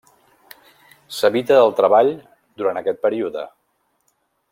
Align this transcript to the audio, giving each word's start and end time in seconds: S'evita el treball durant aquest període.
S'evita 1.17 1.59
el 1.65 1.75
treball 1.81 2.11
durant 2.63 2.81
aquest 2.81 2.99
període. 3.05 3.45